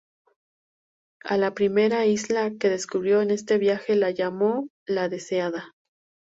A 1.23 1.37
la 1.37 1.53
primera 1.53 2.07
isla 2.07 2.49
que 2.59 2.69
descubrió 2.69 3.21
en 3.21 3.29
este 3.29 3.59
viaje 3.59 3.95
la 3.95 4.09
llamó 4.09 4.67
la 4.87 5.09
Deseada. 5.09 5.75